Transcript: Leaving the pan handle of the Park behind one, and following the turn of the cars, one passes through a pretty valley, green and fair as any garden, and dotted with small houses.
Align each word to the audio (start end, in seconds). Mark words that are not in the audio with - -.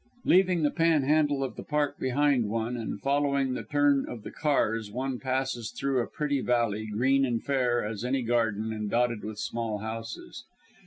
Leaving 0.25 0.63
the 0.63 0.71
pan 0.71 1.03
handle 1.03 1.43
of 1.43 1.55
the 1.55 1.61
Park 1.63 1.99
behind 1.99 2.49
one, 2.49 2.75
and 2.75 2.99
following 3.03 3.53
the 3.53 3.61
turn 3.61 4.03
of 4.09 4.23
the 4.23 4.31
cars, 4.31 4.89
one 4.89 5.19
passes 5.19 5.69
through 5.69 5.99
a 6.01 6.07
pretty 6.07 6.41
valley, 6.41 6.87
green 6.87 7.23
and 7.23 7.43
fair 7.43 7.85
as 7.85 8.03
any 8.03 8.23
garden, 8.23 8.73
and 8.73 8.89
dotted 8.89 9.23
with 9.23 9.37
small 9.37 9.77
houses. 9.77 10.43